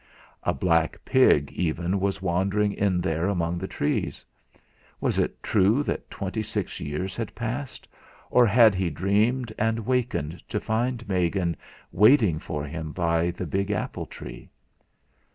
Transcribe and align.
A 0.41 0.51
black 0.51 0.99
pig 1.05 1.51
even 1.51 1.99
was 1.99 2.23
wandering 2.23 2.73
in 2.73 3.01
there 3.01 3.27
among 3.27 3.59
the 3.59 3.67
trees. 3.67 4.25
Was 4.99 5.19
it 5.19 5.43
true 5.43 5.83
that 5.83 6.09
twenty 6.09 6.41
six 6.41 6.79
years 6.79 7.15
had 7.15 7.35
passed, 7.35 7.87
or 8.31 8.47
had 8.47 8.73
he 8.73 8.89
dreamed 8.89 9.53
and 9.59 9.77
awakened 9.77 10.41
to 10.49 10.59
find 10.59 11.07
Megan 11.07 11.55
waiting 11.91 12.39
for 12.39 12.63
him 12.63 12.91
by 12.93 13.29
the 13.29 13.45
big 13.45 13.69
apple 13.69 14.07
tree? 14.07 14.49